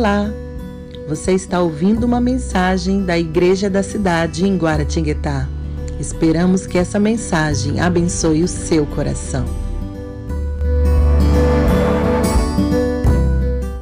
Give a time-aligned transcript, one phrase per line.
[0.00, 0.30] Olá!
[1.08, 5.46] Você está ouvindo uma mensagem da Igreja da Cidade em Guaratinguetá.
[6.00, 9.44] Esperamos que essa mensagem abençoe o seu coração.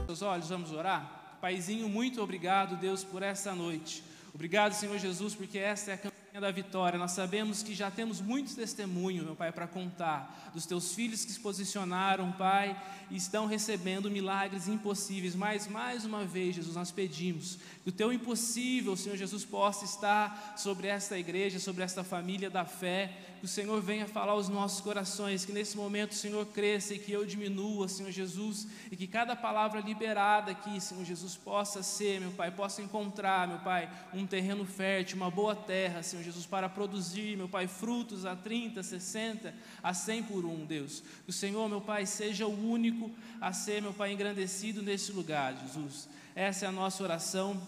[0.06, 1.38] Seus olhos, vamos orar?
[1.40, 4.02] Paizinho, muito obrigado, Deus, por essa noite.
[4.34, 5.98] Obrigado, Senhor Jesus, porque essa é a
[6.32, 6.98] da vitória.
[6.98, 11.32] Nós sabemos que já temos muitos testemunhos, meu Pai, para contar dos teus filhos que
[11.32, 12.80] se posicionaram, Pai,
[13.10, 15.34] e estão recebendo milagres impossíveis.
[15.34, 20.54] Mas mais uma vez, Jesus, nós pedimos que o teu impossível, Senhor Jesus, possa estar
[20.56, 23.27] sobre esta igreja, sobre esta família da fé.
[23.38, 26.98] Que o Senhor venha falar aos nossos corações, que nesse momento o Senhor cresça e
[26.98, 32.20] que eu diminua, Senhor Jesus, e que cada palavra liberada aqui, Senhor Jesus, possa ser,
[32.20, 36.68] meu Pai, possa encontrar, meu Pai, um terreno fértil, uma boa terra, Senhor Jesus, para
[36.68, 41.02] produzir, meu Pai, frutos a 30, 60, a 100 por um, Deus.
[41.24, 45.56] Que o Senhor, meu Pai, seja o único a ser, meu Pai, engrandecido nesse lugar,
[45.64, 46.08] Jesus.
[46.34, 47.60] Essa é a nossa oração.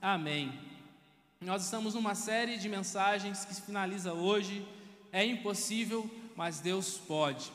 [0.00, 0.52] Amém.
[1.40, 4.66] Nós estamos numa série de mensagens que finaliza hoje.
[5.18, 7.50] É impossível, mas Deus pode.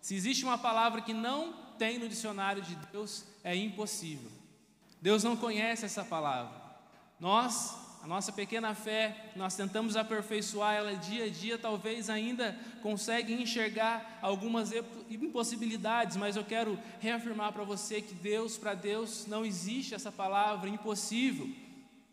[0.00, 4.30] Se existe uma palavra que não tem no dicionário de Deus, é impossível.
[5.00, 6.54] Deus não conhece essa palavra.
[7.18, 13.32] Nós, a nossa pequena fé, nós tentamos aperfeiçoar ela dia a dia, talvez ainda consegue
[13.32, 14.70] enxergar algumas
[15.10, 20.70] impossibilidades, mas eu quero reafirmar para você que Deus, para Deus, não existe essa palavra
[20.70, 21.50] impossível.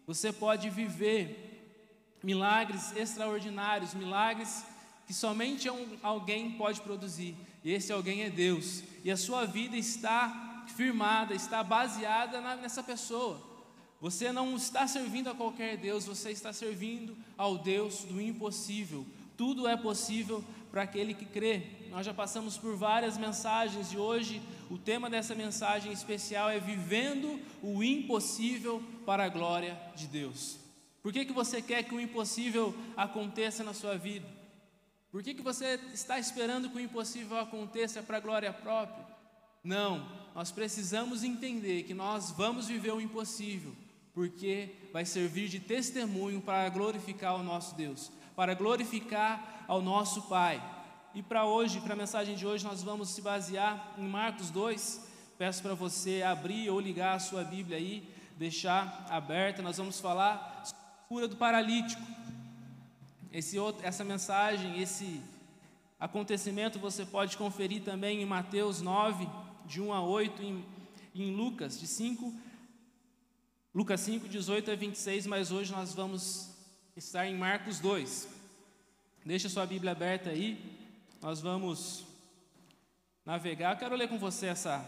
[0.08, 4.66] Você pode viver milagres extraordinários, milagres
[5.10, 9.76] que somente um, alguém pode produzir, e esse alguém é Deus, e a sua vida
[9.76, 13.42] está firmada, está baseada na, nessa pessoa.
[14.00, 19.04] Você não está servindo a qualquer Deus, você está servindo ao Deus do impossível.
[19.36, 21.64] Tudo é possível para aquele que crê.
[21.90, 27.40] Nós já passamos por várias mensagens e hoje o tema dessa mensagem especial é vivendo
[27.64, 30.60] o impossível para a glória de Deus.
[31.02, 34.38] Por que, que você quer que o impossível aconteça na sua vida?
[35.12, 39.06] Por que, que você está esperando que o impossível aconteça para a glória própria?
[39.64, 43.76] Não, nós precisamos entender que nós vamos viver o impossível
[44.14, 50.62] porque vai servir de testemunho para glorificar o nosso Deus, para glorificar ao nosso Pai.
[51.14, 55.08] E para hoje, para a mensagem de hoje, nós vamos se basear em Marcos 2.
[55.38, 59.62] Peço para você abrir ou ligar a sua Bíblia aí, deixar aberta.
[59.62, 62.02] Nós vamos falar sobre a cura do paralítico.
[63.32, 65.22] Esse outro, essa mensagem, esse
[66.00, 69.28] acontecimento você pode conferir também em Mateus 9,
[69.66, 70.66] de 1 a 8, em,
[71.14, 72.34] em Lucas, de 5
[73.74, 76.50] Lucas 5, 18 a 26, mas hoje nós vamos
[76.98, 78.28] estar em Marcos 2.
[79.24, 80.60] Deixa sua Bíblia aberta aí,
[81.22, 82.04] nós vamos
[83.24, 83.74] navegar.
[83.74, 84.84] Eu quero ler com você essa,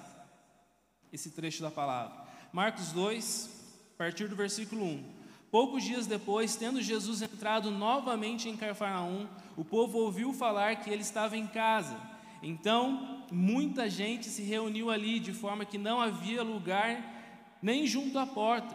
[1.14, 2.26] esse trecho da palavra.
[2.52, 3.50] Marcos 2,
[3.94, 5.11] a partir do versículo 1.
[5.52, 11.02] Poucos dias depois, tendo Jesus entrado novamente em Cafarnaum, o povo ouviu falar que ele
[11.02, 12.00] estava em casa.
[12.42, 18.26] Então, muita gente se reuniu ali, de forma que não havia lugar nem junto à
[18.26, 18.74] porta,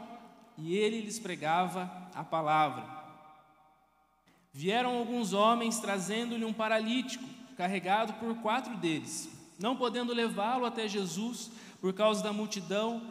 [0.58, 2.84] e ele lhes pregava a palavra.
[4.52, 7.24] Vieram alguns homens trazendo-lhe um paralítico,
[7.56, 9.30] carregado por quatro deles.
[9.58, 11.50] Não podendo levá-lo até Jesus
[11.80, 13.02] por causa da multidão,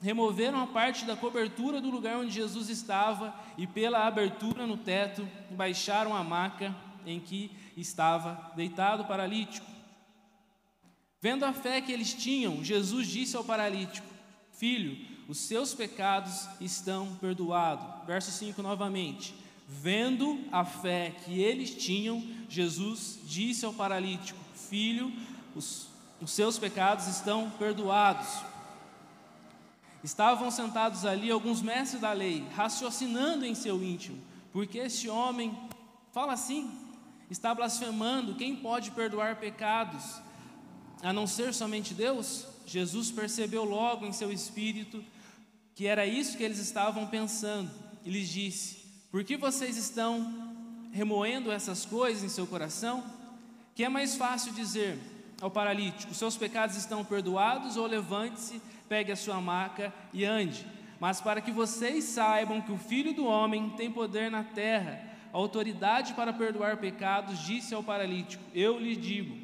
[0.00, 5.28] removeram a parte da cobertura do lugar onde Jesus estava e, pela abertura no teto,
[5.50, 6.74] baixaram a maca
[7.06, 9.66] em que estava deitado o paralítico.
[11.20, 14.06] Vendo a fé que eles tinham, Jesus disse ao paralítico:
[14.52, 14.96] Filho,
[15.28, 18.06] os seus pecados estão perdoados.
[18.06, 19.34] Verso 5 novamente.
[19.68, 25.12] Vendo a fé que eles tinham, Jesus disse ao paralítico: Filho,
[25.54, 25.88] os,
[26.20, 28.28] os seus pecados estão perdoados.
[30.02, 34.18] Estavam sentados ali alguns mestres da lei, raciocinando em seu íntimo,
[34.52, 35.56] porque este homem
[36.12, 36.70] fala assim,
[37.30, 40.20] está blasfemando, quem pode perdoar pecados
[41.02, 42.46] a não ser somente Deus?
[42.66, 45.04] Jesus percebeu logo em seu espírito
[45.74, 47.70] que era isso que eles estavam pensando
[48.04, 53.02] e lhes disse: Por que vocês estão remoendo essas coisas em seu coração?
[53.74, 54.98] Que é mais fácil dizer
[55.40, 60.66] ao paralítico: Seus pecados estão perdoados, ou levante-se, pegue a sua maca e ande.
[60.98, 65.02] Mas para que vocês saibam que o Filho do Homem tem poder na terra,
[65.32, 69.36] autoridade para perdoar pecados, disse ao paralítico: Eu lhe digo: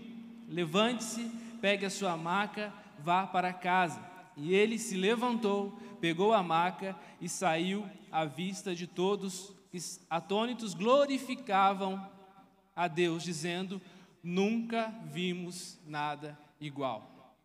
[0.48, 4.00] levante-se, pegue a sua maca vá para casa.
[4.36, 9.52] E ele se levantou, pegou a maca e saiu à vista de todos,
[10.10, 12.04] atônitos glorificavam
[12.74, 13.80] a Deus, dizendo:
[14.28, 17.36] Nunca vimos nada igual.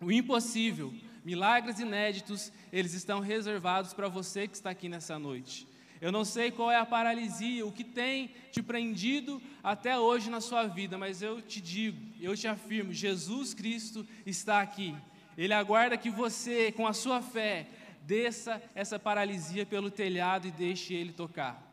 [0.00, 0.94] O impossível
[1.26, 5.66] Milagres inéditos, eles estão reservados para você que está aqui nessa noite.
[6.00, 10.40] Eu não sei qual é a paralisia, o que tem te prendido até hoje na
[10.40, 14.94] sua vida, mas eu te digo, eu te afirmo: Jesus Cristo está aqui.
[15.36, 17.66] Ele aguarda que você, com a sua fé,
[18.02, 21.65] desça essa paralisia pelo telhado e deixe ele tocar.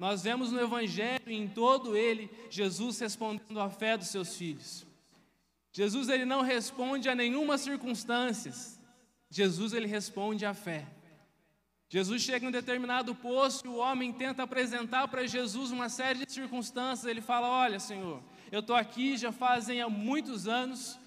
[0.00, 4.86] Nós vemos no Evangelho, em todo ele, Jesus respondendo à fé dos seus filhos.
[5.70, 8.50] Jesus ele não responde a nenhuma circunstância.
[9.28, 10.86] Jesus ele responde à fé.
[11.86, 16.24] Jesus chega em um determinado posto e o homem tenta apresentar para Jesus uma série
[16.24, 17.04] de circunstâncias.
[17.04, 20.98] Ele fala: Olha, Senhor, eu estou aqui já fazem há muitos anos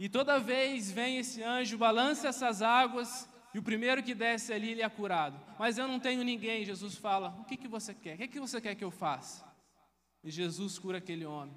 [0.00, 4.70] e toda vez vem esse anjo, balança essas águas e o primeiro que desce ali
[4.70, 5.38] ele é curado.
[5.58, 6.64] Mas eu não tenho ninguém.
[6.64, 8.14] Jesus fala: O que, que você quer?
[8.14, 9.44] O que, que você quer que eu faça?
[10.24, 11.54] E Jesus cura aquele homem.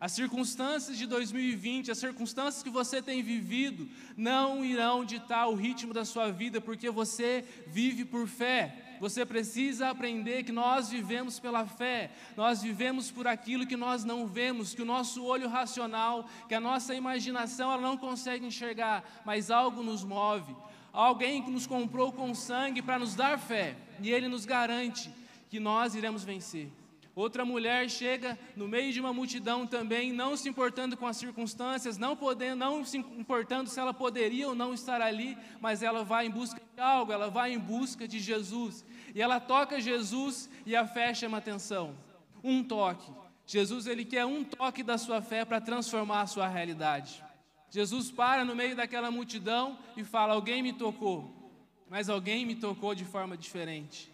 [0.00, 5.94] As circunstâncias de 2020, as circunstâncias que você tem vivido, não irão ditar o ritmo
[5.94, 8.96] da sua vida, porque você vive por fé.
[9.00, 14.26] Você precisa aprender que nós vivemos pela fé, nós vivemos por aquilo que nós não
[14.26, 19.50] vemos, que o nosso olho racional, que a nossa imaginação ela não consegue enxergar, mas
[19.50, 20.54] algo nos move.
[20.94, 25.10] Alguém que nos comprou com sangue para nos dar fé, e ele nos garante
[25.50, 26.70] que nós iremos vencer.
[27.16, 31.98] Outra mulher chega no meio de uma multidão também, não se importando com as circunstâncias,
[31.98, 36.26] não podendo, não se importando se ela poderia ou não estar ali, mas ela vai
[36.26, 38.84] em busca de algo, ela vai em busca de Jesus.
[39.12, 41.96] E ela toca Jesus e a fé chama atenção.
[42.42, 43.10] Um toque.
[43.44, 47.23] Jesus ele quer um toque da sua fé para transformar a sua realidade.
[47.74, 51.18] Jesus para no meio daquela multidão e fala: "Alguém me tocou".
[51.90, 54.12] Mas alguém me tocou de forma diferente.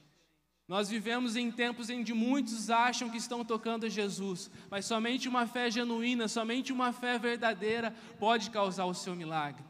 [0.66, 5.28] Nós vivemos em tempos em que muitos acham que estão tocando a Jesus, mas somente
[5.28, 9.62] uma fé genuína, somente uma fé verdadeira pode causar o seu milagre.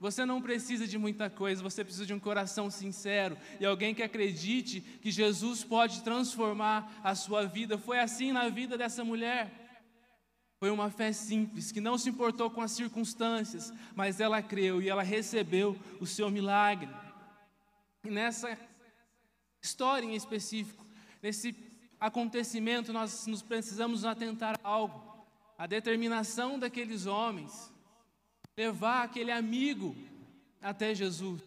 [0.00, 4.02] Você não precisa de muita coisa, você precisa de um coração sincero e alguém que
[4.02, 7.76] acredite que Jesus pode transformar a sua vida.
[7.76, 9.65] Foi assim na vida dessa mulher.
[10.58, 14.88] Foi uma fé simples, que não se importou com as circunstâncias, mas ela creu e
[14.88, 16.88] ela recebeu o seu milagre.
[18.04, 18.58] E nessa
[19.62, 20.84] história em específico,
[21.22, 21.54] nesse
[22.00, 25.04] acontecimento, nós nos precisamos atentar a algo.
[25.58, 27.72] A determinação daqueles homens,
[28.56, 29.94] levar aquele amigo
[30.62, 31.42] até Jesus.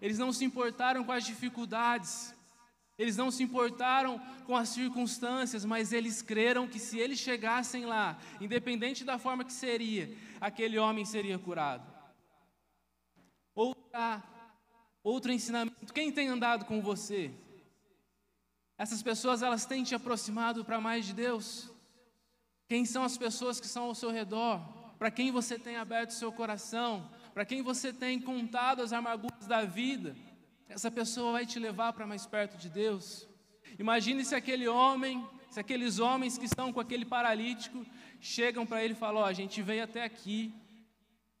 [0.00, 2.34] Eles não se importaram com as dificuldades,
[3.00, 8.18] eles não se importaram com as circunstâncias, mas eles creram que se eles chegassem lá,
[8.40, 11.86] independente da forma que seria, aquele homem seria curado.
[13.54, 14.22] Outra
[15.02, 17.30] Outro ensinamento, quem tem andado com você?
[18.76, 21.70] Essas pessoas, elas têm te aproximado para mais de Deus?
[22.68, 24.60] Quem são as pessoas que estão ao seu redor?
[24.98, 27.10] Para quem você tem aberto seu coração?
[27.32, 30.14] Para quem você tem contado as amarguras da vida?
[30.70, 33.28] Essa pessoa vai te levar para mais perto de Deus.
[33.76, 37.84] Imagine se aquele homem, se aqueles homens que estão com aquele paralítico
[38.20, 40.54] chegam para ele e falam: Ó, oh, a gente veio até aqui,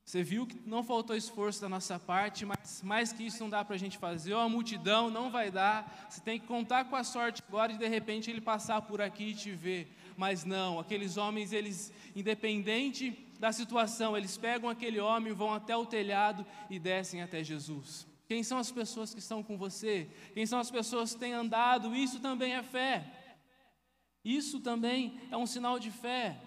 [0.04, 3.64] você viu que não faltou esforço da nossa parte, mas mais que isso não dá
[3.64, 4.34] para a gente fazer.
[4.34, 6.08] Ou a multidão não vai dar.
[6.10, 9.26] Você tem que contar com a sorte agora de de repente ele passar por aqui
[9.26, 9.96] e te ver.
[10.16, 15.86] Mas não, aqueles homens, eles, independente da situação, eles pegam aquele homem, vão até o
[15.86, 18.09] telhado e descem até Jesus.
[18.30, 20.08] Quem são as pessoas que estão com você?
[20.34, 21.96] Quem são as pessoas que têm andado?
[21.96, 22.94] Isso também é fé.
[24.24, 26.40] Isso também é um sinal de fé,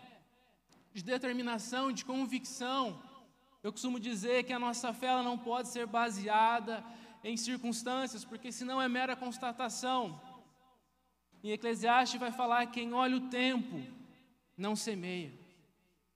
[0.94, 3.04] de determinação, de convicção.
[3.62, 6.82] Eu costumo dizer que a nossa fé não pode ser baseada
[7.22, 10.22] em circunstâncias, porque senão é mera constatação.
[11.44, 13.84] Em Eclesiastes vai falar que quem olha o tempo
[14.56, 15.34] não semeia.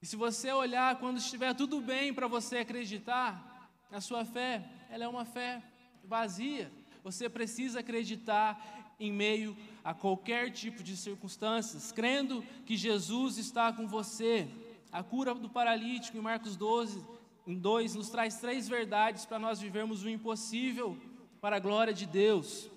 [0.00, 3.44] E se você olhar quando estiver tudo bem para você acreditar,
[3.90, 5.62] a sua fé, ela é uma fé
[6.04, 6.70] vazia.
[7.02, 13.86] Você precisa acreditar em meio a qualquer tipo de circunstâncias, crendo que Jesus está com
[13.86, 14.48] você.
[14.90, 17.04] A cura do paralítico em Marcos 12
[17.46, 20.98] em 2 nos traz três verdades para nós vivermos o impossível
[21.40, 22.68] para a glória de Deus.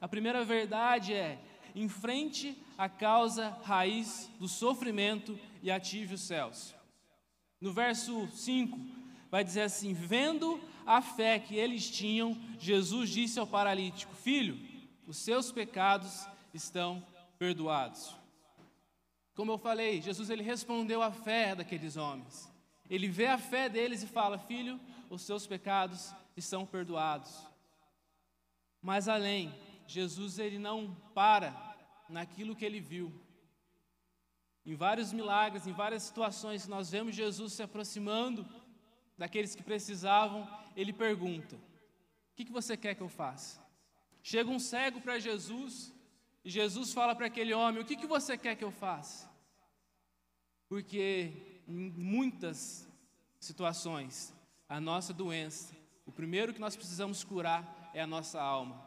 [0.00, 1.38] A primeira verdade é:
[1.74, 6.74] enfrente a causa raiz do sofrimento e ative os céus.
[7.60, 8.78] No verso 5,
[9.30, 14.58] vai dizer assim: Vendo a fé que eles tinham, Jesus disse ao paralítico: Filho,
[15.06, 17.06] os seus pecados estão
[17.38, 18.16] perdoados.
[19.34, 22.50] Como eu falei, Jesus ele respondeu à fé daqueles homens.
[22.88, 24.80] Ele vê a fé deles e fala: Filho,
[25.10, 27.46] os seus pecados estão perdoados.
[28.80, 29.54] Mas além,
[29.86, 31.54] Jesus ele não para
[32.08, 33.12] naquilo que ele viu.
[34.64, 38.46] Em vários milagres, em várias situações, nós vemos Jesus se aproximando
[39.18, 43.60] daqueles que precisavam, ele pergunta: O que, que você quer que eu faça?
[44.22, 45.92] Chega um cego para Jesus
[46.44, 49.28] e Jesus fala para aquele homem: O que, que você quer que eu faça?
[50.68, 52.88] Porque em muitas
[53.40, 54.34] situações,
[54.68, 55.74] a nossa doença,
[56.06, 58.86] o primeiro que nós precisamos curar é a nossa alma.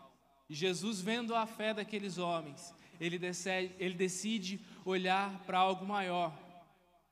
[0.50, 6.38] E Jesus, vendo a fé daqueles homens, ele decide, ele decide olhar para algo maior.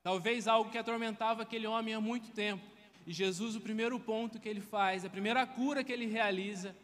[0.03, 2.63] Talvez algo que atormentava aquele homem há muito tempo.
[3.09, 6.75] E Jesus, o primeiro ponto que ele faz, a primeira cura que ele realiza,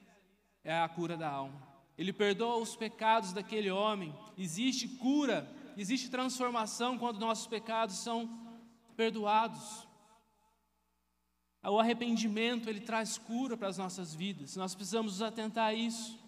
[0.63, 1.61] é a cura da alma.
[1.95, 4.11] Ele perdoa os pecados daquele homem.
[4.35, 8.27] Existe cura, existe transformação quando nossos pecados são
[8.97, 9.87] perdoados.
[11.63, 14.55] O arrependimento, ele traz cura para as nossas vidas.
[14.55, 16.19] Nós precisamos nos atentar a isso.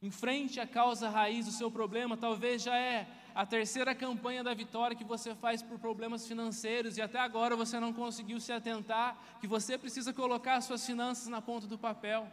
[0.00, 4.54] Em frente à causa raiz do seu problema, talvez já é a terceira campanha da
[4.54, 9.18] vitória que você faz por problemas financeiros e até agora você não conseguiu se atentar
[9.40, 12.28] que você precisa colocar suas finanças na ponta do papel.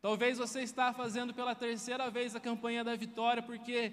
[0.00, 3.92] Talvez você está fazendo pela terceira vez a campanha da vitória porque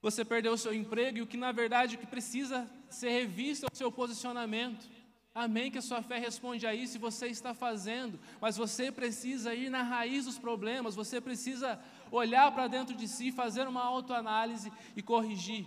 [0.00, 3.66] você perdeu o seu emprego e o que na verdade o que precisa ser revisto
[3.66, 4.88] é o seu posicionamento.
[5.34, 9.54] Amém que a sua fé responde a isso e você está fazendo, mas você precisa
[9.54, 11.78] ir na raiz dos problemas, você precisa
[12.10, 15.66] olhar para dentro de si, fazer uma autoanálise e corrigir.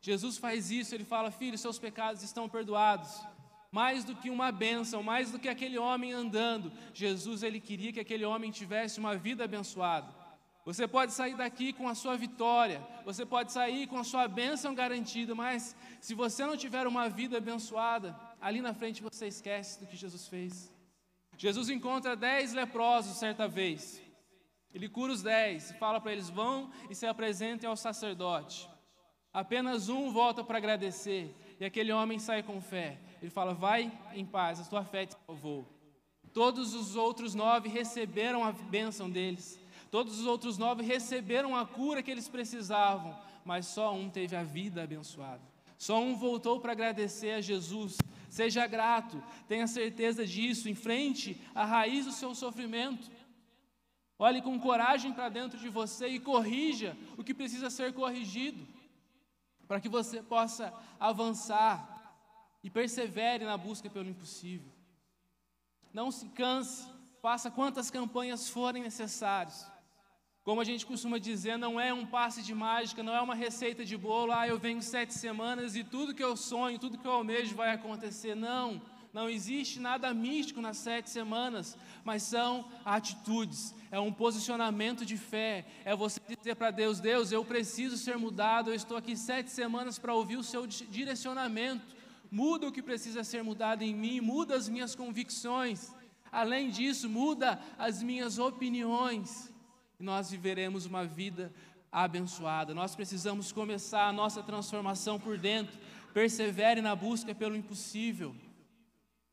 [0.00, 3.20] Jesus faz isso, ele fala: Filho, seus pecados estão perdoados.
[3.70, 8.00] Mais do que uma bênção, mais do que aquele homem andando, Jesus ele queria que
[8.00, 10.22] aquele homem tivesse uma vida abençoada.
[10.64, 14.74] Você pode sair daqui com a sua vitória, você pode sair com a sua bênção
[14.74, 19.86] garantida, mas se você não tiver uma vida abençoada, ali na frente você esquece do
[19.86, 20.72] que Jesus fez.
[21.36, 24.00] Jesus encontra dez leprosos certa vez.
[24.74, 28.68] Ele cura os dez fala para eles: vão e se apresentem ao sacerdote.
[29.32, 32.98] Apenas um volta para agradecer e aquele homem sai com fé.
[33.20, 35.66] Ele fala: vai em paz, a tua fé te salvou.
[36.32, 39.60] Todos os outros nove receberam a bênção deles.
[39.90, 43.14] Todos os outros nove receberam a cura que eles precisavam,
[43.44, 45.42] mas só um teve a vida abençoada.
[45.76, 47.98] Só um voltou para agradecer a Jesus
[48.32, 53.10] Seja grato, tenha certeza disso, enfrente a raiz do seu sofrimento.
[54.24, 58.64] Olhe com coragem para dentro de você e corrija o que precisa ser corrigido,
[59.66, 61.74] para que você possa avançar
[62.62, 64.70] e persevere na busca pelo impossível.
[65.92, 66.86] Não se canse,
[67.20, 69.68] faça quantas campanhas forem necessárias.
[70.44, 73.84] Como a gente costuma dizer, não é um passe de mágica, não é uma receita
[73.84, 77.12] de bolo, ah, eu venho sete semanas e tudo que eu sonho, tudo que eu
[77.12, 78.36] almejo vai acontecer.
[78.36, 78.80] Não,
[79.12, 85.66] não existe nada místico nas sete semanas, mas são atitudes, é um posicionamento de fé,
[85.84, 89.98] é você dizer para Deus: Deus, eu preciso ser mudado, eu estou aqui sete semanas
[89.98, 91.94] para ouvir o seu direcionamento,
[92.30, 95.92] muda o que precisa ser mudado em mim, muda as minhas convicções,
[96.30, 99.52] além disso, muda as minhas opiniões
[100.00, 101.52] e nós viveremos uma vida
[101.92, 102.74] abençoada.
[102.74, 105.78] Nós precisamos começar a nossa transformação por dentro.
[106.12, 108.34] Persevere na busca pelo impossível.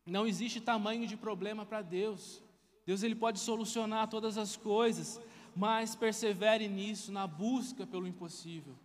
[0.09, 2.41] Não existe tamanho de problema para Deus.
[2.85, 5.21] Deus ele pode solucionar todas as coisas,
[5.55, 8.75] mas persevere nisso, na busca pelo impossível.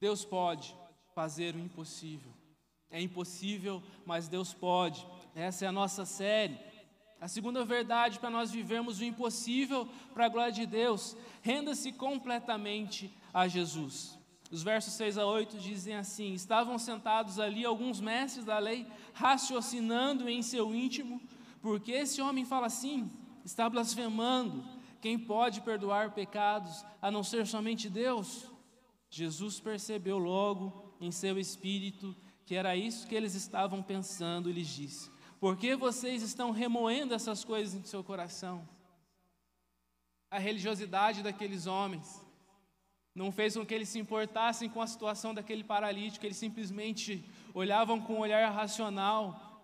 [0.00, 0.76] Deus pode
[1.14, 2.32] fazer o impossível.
[2.90, 5.06] É impossível, mas Deus pode.
[5.34, 6.58] Essa é a nossa série.
[7.20, 13.10] A segunda verdade para nós vivermos o impossível para a glória de Deus, renda-se completamente
[13.32, 14.18] a Jesus.
[14.54, 20.28] Os versos 6 a 8 dizem assim: Estavam sentados ali alguns mestres da lei, raciocinando
[20.28, 21.20] em seu íntimo,
[21.60, 23.10] porque esse homem fala assim,
[23.44, 24.64] está blasfemando.
[25.00, 28.44] Quem pode perdoar pecados a não ser somente Deus?
[29.10, 32.14] Jesus percebeu logo em seu espírito
[32.46, 37.12] que era isso que eles estavam pensando e lhes disse: por que vocês estão remoendo
[37.12, 38.68] essas coisas em seu coração?
[40.30, 42.23] A religiosidade daqueles homens
[43.14, 48.00] não fez com que eles se importassem com a situação daquele paralítico, eles simplesmente olhavam
[48.00, 49.62] com um olhar racional.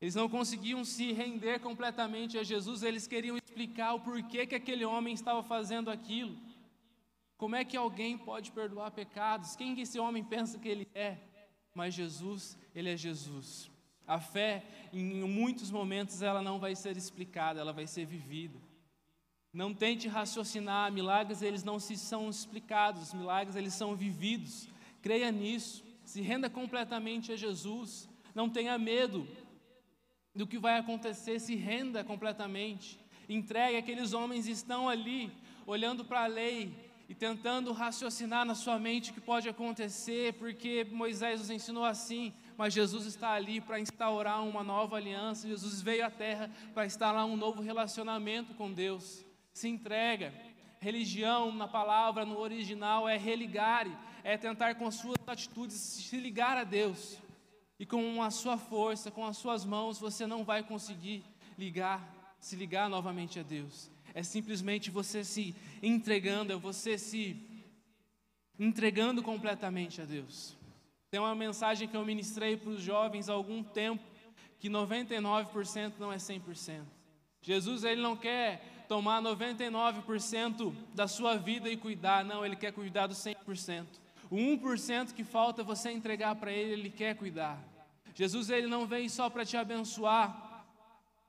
[0.00, 4.84] Eles não conseguiam se render completamente a Jesus, eles queriam explicar o porquê que aquele
[4.84, 6.36] homem estava fazendo aquilo.
[7.36, 9.54] Como é que alguém pode perdoar pecados?
[9.54, 11.18] Quem que esse homem pensa que ele é?
[11.74, 13.70] Mas Jesus, ele é Jesus.
[14.06, 18.58] A fé, em muitos momentos, ela não vai ser explicada, ela vai ser vivida.
[19.52, 24.68] Não tente raciocinar, milagres eles não se são explicados, milagres eles são vividos.
[25.02, 28.08] Creia nisso, se renda completamente a Jesus.
[28.34, 29.28] Não tenha medo
[30.34, 32.98] do que vai acontecer, se renda completamente.
[33.28, 35.30] Entregue, aqueles homens estão ali,
[35.66, 36.74] olhando para a lei
[37.08, 42.32] e tentando raciocinar na sua mente o que pode acontecer, porque Moisés nos ensinou assim
[42.56, 45.48] mas Jesus está ali para instaurar uma nova aliança.
[45.48, 49.24] Jesus veio à terra para instalar um novo relacionamento com Deus.
[49.52, 50.32] Se entrega.
[50.80, 56.56] Religião, na palavra, no original, é religare, é tentar com as suas atitudes se ligar
[56.56, 57.18] a Deus.
[57.78, 61.24] E com a sua força, com as suas mãos, você não vai conseguir
[61.58, 63.90] ligar, se ligar novamente a Deus.
[64.14, 67.36] É simplesmente você se entregando, é você se
[68.58, 70.56] entregando completamente a Deus.
[71.10, 74.02] Tem uma mensagem que eu ministrei para os jovens há algum tempo,
[74.58, 76.84] que 99% não é 100%.
[77.40, 83.06] Jesus ele não quer tomar 99% da sua vida e cuidar, não, ele quer cuidar
[83.06, 83.86] do 100%.
[84.30, 87.58] O 1% que falta você entregar para ele, ele quer cuidar.
[88.14, 90.66] Jesus ele não vem só para te abençoar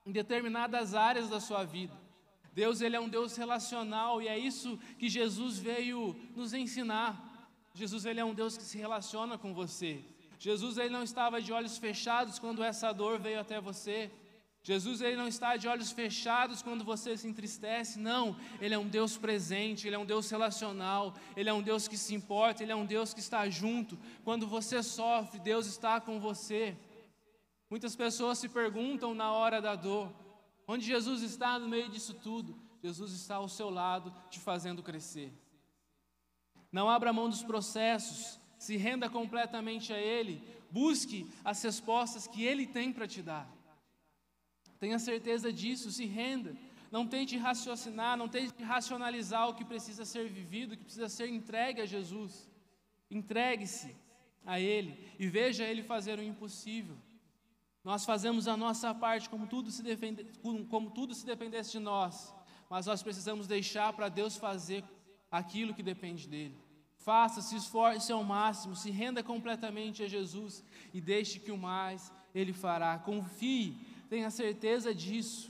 [0.04, 1.94] em determinadas áreas da sua vida.
[2.52, 7.48] Deus ele é um Deus relacional e é isso que Jesus veio nos ensinar.
[7.72, 10.04] Jesus ele é um Deus que se relaciona com você.
[10.38, 14.10] Jesus ele não estava de olhos fechados quando essa dor veio até você.
[14.66, 18.34] Jesus ele não está de olhos fechados quando você se entristece, não.
[18.62, 21.98] Ele é um Deus presente, ele é um Deus relacional, ele é um Deus que
[21.98, 23.98] se importa, ele é um Deus que está junto.
[24.24, 26.74] Quando você sofre, Deus está com você.
[27.68, 30.10] Muitas pessoas se perguntam na hora da dor:
[30.66, 32.58] Onde Jesus está no meio disso tudo?
[32.82, 35.30] Jesus está ao seu lado, te fazendo crescer.
[36.72, 42.66] Não abra mão dos processos, se renda completamente a Ele, busque as respostas que Ele
[42.66, 43.53] tem para te dar.
[44.84, 46.54] Tenha certeza disso, se renda.
[46.90, 51.28] Não tente raciocinar, não tente racionalizar o que precisa ser vivido, o que precisa ser
[51.28, 52.50] entregue a Jesus.
[53.10, 53.96] Entregue-se
[54.44, 56.98] a Ele e veja Ele fazer o impossível.
[57.82, 60.26] Nós fazemos a nossa parte como tudo se, defende,
[60.68, 62.34] como tudo se dependesse de nós,
[62.68, 64.84] mas nós precisamos deixar para Deus fazer
[65.30, 66.58] aquilo que depende dele.
[66.98, 70.62] Faça, se esforce ao máximo, se renda completamente a Jesus
[70.92, 72.98] e deixe que o mais Ele fará.
[72.98, 75.44] Confie, tenha certeza disso.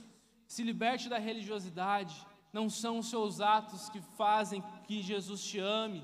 [0.53, 2.15] Se liberte da religiosidade.
[2.57, 6.01] Não são os seus atos que fazem que Jesus te ame.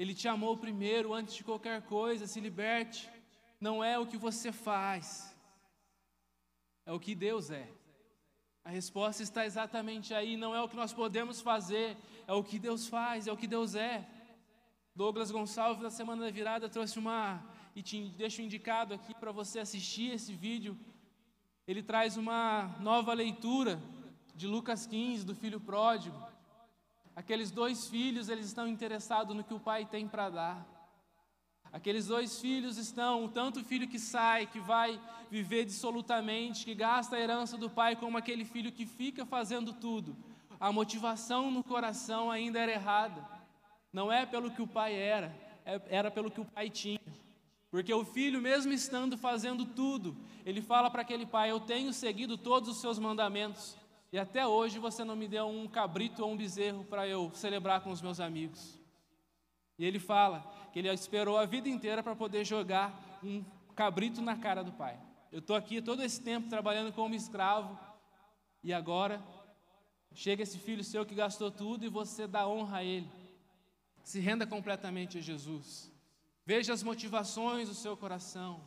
[0.00, 2.26] Ele te amou primeiro, antes de qualquer coisa.
[2.26, 3.02] Se liberte.
[3.66, 5.06] Não é o que você faz
[6.86, 7.66] é o que Deus é.
[8.64, 12.58] A resposta está exatamente aí, não é o que nós podemos fazer, é o que
[12.58, 14.06] Deus faz, é o que Deus é.
[14.94, 17.42] Douglas Gonçalves, na semana da virada, trouxe uma,
[17.74, 20.78] e te deixo indicado aqui para você assistir esse vídeo.
[21.66, 23.80] Ele traz uma nova leitura
[24.34, 26.14] de Lucas 15, do filho pródigo.
[27.16, 30.66] Aqueles dois filhos, eles estão interessados no que o pai tem para dar.
[31.72, 35.00] Aqueles dois filhos estão, tanto o filho que sai, que vai
[35.30, 40.14] viver dissolutamente, que gasta a herança do pai, como aquele filho que fica fazendo tudo.
[40.60, 43.26] A motivação no coração ainda era errada.
[43.90, 47.00] Não é pelo que o pai era, é, era pelo que o pai tinha.
[47.74, 52.38] Porque o filho, mesmo estando fazendo tudo, ele fala para aquele pai: Eu tenho seguido
[52.38, 53.76] todos os seus mandamentos,
[54.12, 57.80] e até hoje você não me deu um cabrito ou um bezerro para eu celebrar
[57.80, 58.78] com os meus amigos.
[59.76, 64.36] E ele fala que ele esperou a vida inteira para poder jogar um cabrito na
[64.36, 64.96] cara do pai.
[65.32, 67.76] Eu estou aqui todo esse tempo trabalhando como escravo
[68.62, 69.20] e agora
[70.12, 73.10] chega esse filho seu que gastou tudo e você dá honra a ele.
[74.04, 75.92] Se renda completamente a Jesus.
[76.46, 78.60] Veja as motivações do seu coração.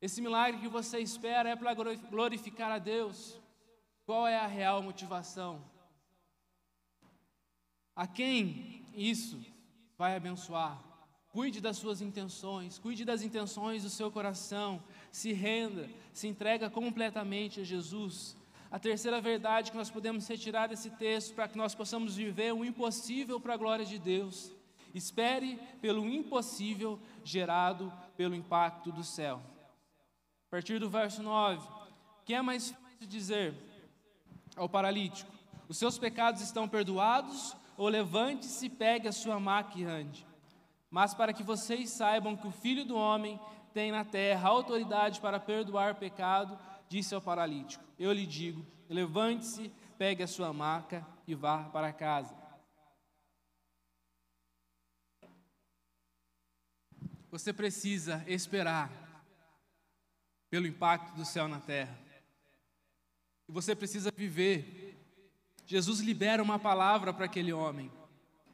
[0.00, 3.40] Esse milagre que você espera é para glorificar a Deus.
[4.04, 5.64] Qual é a real motivação?
[7.94, 9.40] A quem isso
[9.96, 10.82] vai abençoar.
[11.28, 17.60] Cuide das suas intenções, cuide das intenções do seu coração, se renda, se entrega completamente
[17.60, 18.36] a Jesus.
[18.70, 22.64] A terceira verdade que nós podemos retirar desse texto para que nós possamos viver o
[22.64, 24.52] impossível para a glória de Deus.
[24.94, 29.40] Espere pelo impossível gerado pelo impacto do céu.
[30.48, 31.66] A partir do verso 9,
[32.24, 33.54] que é mais fácil dizer
[34.56, 35.32] ao paralítico:
[35.68, 40.26] Os seus pecados estão perdoados ou levante-se pegue a sua maca e ande.
[40.90, 43.40] Mas para que vocês saibam que o Filho do Homem
[43.72, 50.22] tem na terra autoridade para perdoar pecado, disse ao paralítico: Eu lhe digo, levante-se, pegue
[50.22, 52.41] a sua maca e vá para casa.
[57.32, 58.88] Você precisa esperar
[60.48, 61.98] pelo impacto do céu na terra.
[63.48, 64.92] E você precisa viver
[65.66, 67.90] Jesus libera uma palavra para aquele homem.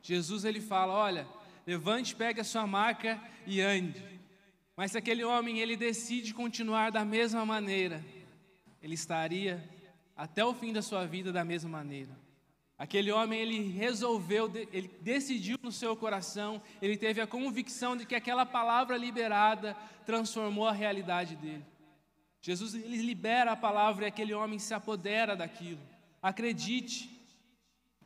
[0.01, 1.27] Jesus ele fala: "Olha,
[1.67, 4.01] levante, pegue a sua maca e ande".
[4.77, 8.05] Mas se aquele homem ele decide continuar da mesma maneira,
[8.81, 9.69] ele estaria
[10.17, 12.17] até o fim da sua vida da mesma maneira.
[12.79, 18.15] Aquele homem, ele resolveu, ele decidiu no seu coração, ele teve a convicção de que
[18.15, 21.67] aquela palavra liberada transformou a realidade dele.
[22.41, 25.81] Jesus ele libera a palavra e aquele homem se apodera daquilo.
[26.23, 27.11] Acredite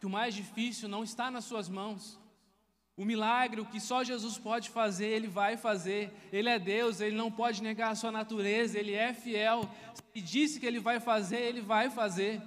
[0.00, 2.18] que o mais difícil não está nas suas mãos.
[2.96, 6.12] O milagre, o que só Jesus pode fazer, Ele vai fazer.
[6.32, 9.68] Ele é Deus, Ele não pode negar a sua natureza, Ele é fiel.
[10.12, 12.40] Se disse que Ele vai fazer, Ele vai fazer.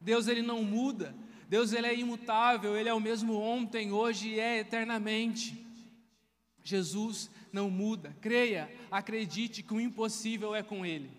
[0.00, 1.14] Deus, Ele não muda.
[1.48, 5.64] Deus, Ele é imutável, Ele é o mesmo ontem, hoje e é eternamente.
[6.62, 8.16] Jesus não muda.
[8.20, 11.10] Creia, acredite que o impossível é com Ele.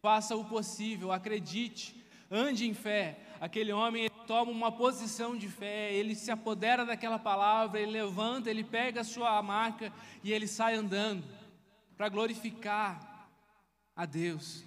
[0.00, 1.94] Faça o possível, acredite,
[2.30, 3.18] ande em fé.
[3.40, 8.64] Aquele homem toma uma posição de fé, ele se apodera daquela palavra, ele levanta, ele
[8.64, 9.92] pega a sua marca
[10.24, 11.24] e ele sai andando
[11.96, 13.28] para glorificar
[13.94, 14.65] a Deus.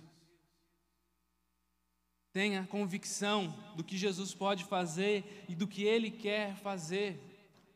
[2.39, 7.19] Tenha convicção do que Jesus pode fazer e do que ele quer fazer.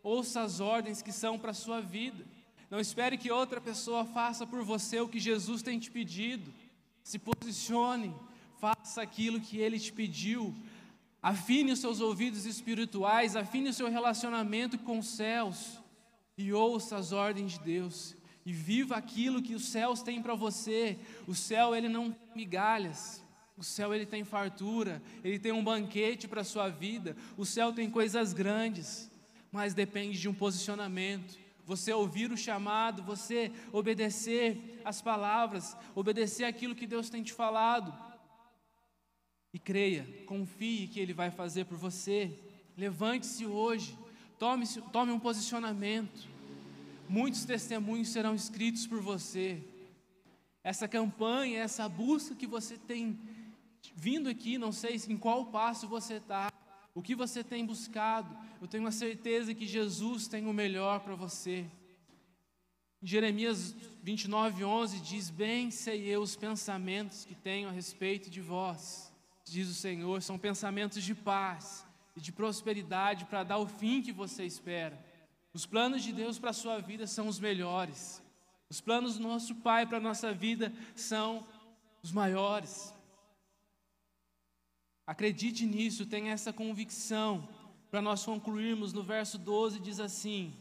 [0.02, 2.26] Ouça as ordens que são para a sua vida.
[2.71, 6.49] Não espere que outra pessoa faça por você o que Jesus tem te pedido.
[7.04, 8.15] Se posicione,
[8.58, 10.56] faça aquilo que ele te pediu.
[11.21, 15.78] Afine os seus ouvidos espirituais, afine o seu relacionamento com os céus
[16.38, 20.97] e ouça as ordens de Deus e viva aquilo que os céus têm para você.
[21.28, 23.22] O céu ele não tem migalhas.
[23.55, 27.15] O céu ele tem fartura, ele tem um banquete para a sua vida.
[27.37, 29.11] O céu tem coisas grandes,
[29.51, 31.37] mas depende de um posicionamento.
[31.65, 37.93] Você ouvir o chamado, você obedecer as palavras, obedecer aquilo que Deus tem te falado.
[39.53, 42.37] E creia, confie que Ele vai fazer por você.
[42.75, 43.97] Levante-se hoje,
[44.39, 46.27] tome, tome um posicionamento.
[47.07, 49.63] Muitos testemunhos serão escritos por você.
[50.63, 53.19] Essa campanha, essa busca que você tem
[53.95, 56.51] vindo aqui, não sei em qual passo você está,
[56.95, 61.15] o que você tem buscado, eu tenho a certeza que Jesus tem o melhor para
[61.15, 61.65] você.
[63.01, 69.13] Jeremias 29, 11 diz: Bem sei eu os pensamentos que tenho a respeito de vós
[69.53, 74.11] diz o Senhor, são pensamentos de paz e de prosperidade para dar o fim que
[74.11, 74.97] você espera.
[75.53, 78.21] Os planos de Deus para a sua vida são os melhores.
[78.69, 81.45] Os planos do nosso Pai para a nossa vida são
[82.01, 82.93] os maiores.
[85.05, 87.47] Acredite nisso, tenha essa convicção.
[87.91, 90.53] Para nós concluirmos, no verso 12 diz assim: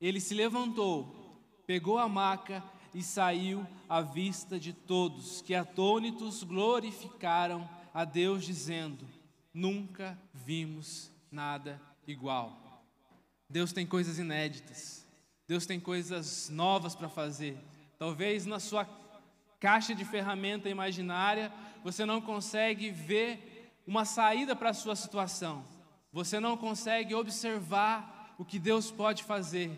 [0.00, 2.62] Ele se levantou, pegou a maca
[2.92, 9.06] e saiu à vista de todos, que atônitos glorificaram a Deus, dizendo:
[9.52, 12.84] Nunca vimos nada igual.
[13.48, 15.06] Deus tem coisas inéditas,
[15.48, 17.58] Deus tem coisas novas para fazer.
[17.98, 18.86] Talvez na sua
[19.58, 21.52] caixa de ferramenta imaginária
[21.84, 25.62] você não consegue ver uma saída para a sua situação,
[26.10, 29.70] você não consegue observar o que Deus pode fazer,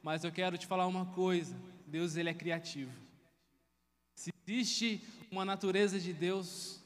[0.00, 2.92] mas eu quero te falar uma coisa: Deus ele é criativo.
[4.14, 6.80] Se existe uma natureza de Deus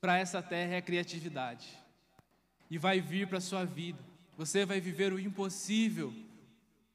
[0.00, 1.68] para essa terra é a criatividade.
[2.70, 3.98] E vai vir para a sua vida.
[4.36, 6.12] Você vai viver o impossível.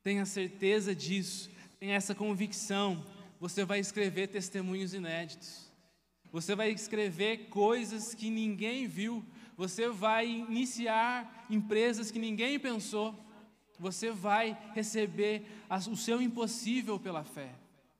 [0.01, 1.49] Tenha certeza disso.
[1.79, 3.05] Tenha essa convicção.
[3.39, 5.66] Você vai escrever testemunhos inéditos.
[6.31, 9.23] Você vai escrever coisas que ninguém viu.
[9.55, 13.15] Você vai iniciar empresas que ninguém pensou.
[13.79, 15.45] Você vai receber
[15.89, 17.51] o seu impossível pela fé.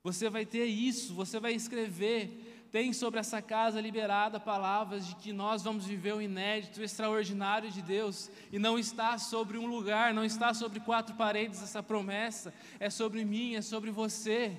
[0.02, 2.66] Você vai ter isso, você vai escrever.
[2.70, 7.70] Tem sobre essa casa liberada palavras de que nós vamos viver o inédito, o extraordinário
[7.70, 8.30] de Deus.
[8.52, 12.52] E não está sobre um lugar, não está sobre quatro paredes essa promessa.
[12.78, 14.56] É sobre mim, é sobre você.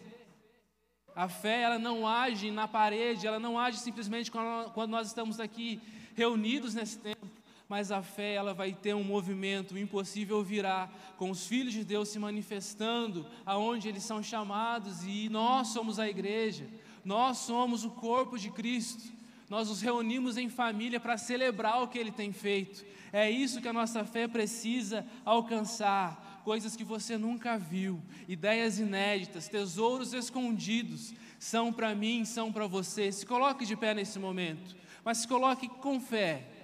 [1.19, 5.81] A fé, ela não age na parede, ela não age simplesmente quando nós estamos aqui
[6.15, 7.27] reunidos nesse tempo
[7.67, 11.83] mas a fé ela vai ter um movimento, o impossível virá, com os filhos de
[11.83, 16.67] Deus se manifestando aonde eles são chamados e nós somos a igreja,
[17.05, 19.19] nós somos o corpo de Cristo.
[19.49, 22.85] Nós nos reunimos em família para celebrar o que ele tem feito.
[23.11, 26.28] É isso que a nossa fé precisa alcançar.
[26.43, 33.11] Coisas que você nunca viu, ideias inéditas, tesouros escondidos, são para mim, são para você.
[33.11, 36.59] Se coloque de pé nesse momento, mas se coloque com fé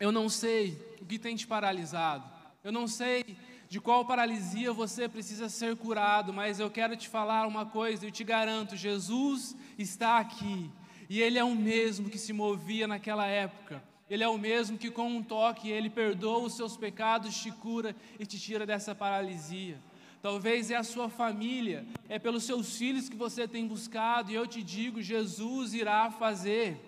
[0.00, 2.24] eu não sei o que tem te paralisado.
[2.62, 3.36] Eu não sei
[3.68, 8.10] de qual paralisia você precisa ser curado, mas eu quero te falar uma coisa, eu
[8.10, 10.70] te garanto, Jesus está aqui.
[11.08, 13.82] E ele é o mesmo que se movia naquela época.
[14.10, 17.94] Ele é o mesmo que com um toque ele perdoa os seus pecados, te cura
[18.18, 19.78] e te tira dessa paralisia.
[20.22, 24.46] Talvez é a sua família, é pelos seus filhos que você tem buscado, e eu
[24.46, 26.80] te digo: Jesus irá fazer.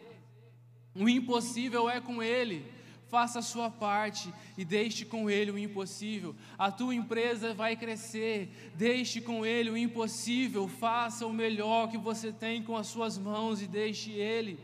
[0.95, 2.65] O impossível é com Ele.
[3.09, 6.35] Faça a sua parte e deixe com Ele o impossível.
[6.57, 8.73] A tua empresa vai crescer.
[8.77, 10.69] Deixe com Ele o impossível.
[10.69, 14.59] Faça o melhor que você tem com as suas mãos e deixe Ele.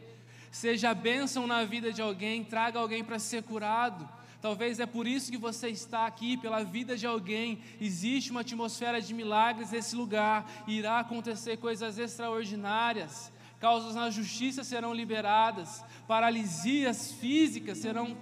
[0.51, 4.09] Seja bênção na vida de alguém, traga alguém para ser curado.
[4.41, 7.59] Talvez é por isso que você está aqui, pela vida de alguém.
[7.81, 10.49] Existe uma atmosfera de milagres nesse lugar.
[10.69, 13.33] Irá acontecer coisas extraordinárias.
[13.59, 15.83] Causas na justiça serão liberadas.
[16.07, 18.17] Paralisias físicas serão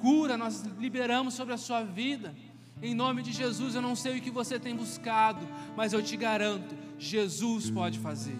[0.00, 0.36] cura.
[0.36, 2.34] Nós liberamos sobre a sua vida.
[2.82, 6.16] Em nome de Jesus, eu não sei o que você tem buscado, mas eu te
[6.16, 8.38] garanto: Jesus pode fazer.